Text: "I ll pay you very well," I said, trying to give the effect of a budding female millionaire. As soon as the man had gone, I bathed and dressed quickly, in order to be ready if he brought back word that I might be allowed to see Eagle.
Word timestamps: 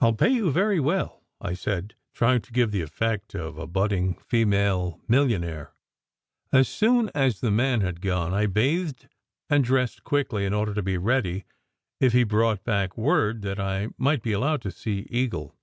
"I 0.00 0.08
ll 0.08 0.14
pay 0.14 0.30
you 0.30 0.50
very 0.50 0.80
well," 0.80 1.22
I 1.40 1.54
said, 1.54 1.94
trying 2.12 2.40
to 2.40 2.50
give 2.52 2.72
the 2.72 2.82
effect 2.82 3.36
of 3.36 3.56
a 3.56 3.68
budding 3.68 4.14
female 4.16 5.00
millionaire. 5.06 5.74
As 6.52 6.68
soon 6.68 7.08
as 7.14 7.38
the 7.38 7.52
man 7.52 7.80
had 7.80 8.00
gone, 8.00 8.34
I 8.34 8.46
bathed 8.46 9.08
and 9.48 9.62
dressed 9.62 10.02
quickly, 10.02 10.44
in 10.44 10.52
order 10.54 10.74
to 10.74 10.82
be 10.82 10.98
ready 10.98 11.44
if 12.00 12.12
he 12.14 12.24
brought 12.24 12.64
back 12.64 12.98
word 12.98 13.42
that 13.42 13.60
I 13.60 13.90
might 13.96 14.24
be 14.24 14.32
allowed 14.32 14.60
to 14.62 14.72
see 14.72 15.06
Eagle. 15.08 15.54